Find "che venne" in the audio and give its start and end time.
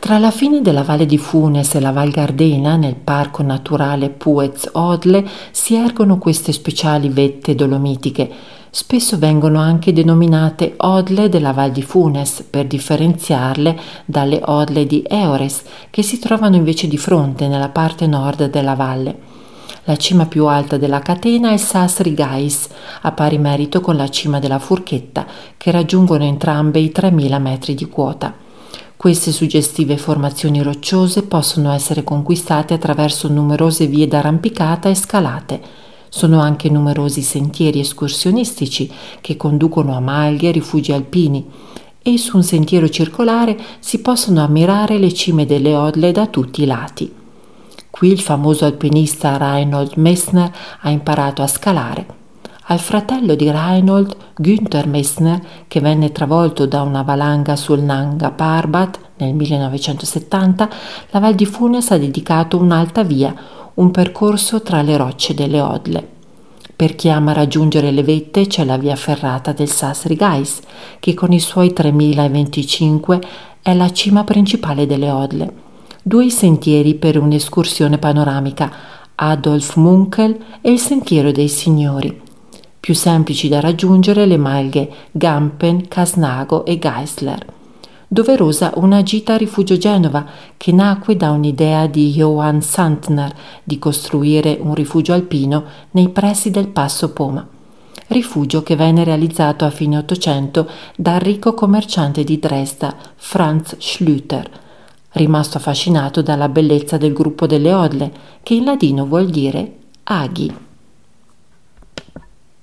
55.66-56.12, 98.64-99.04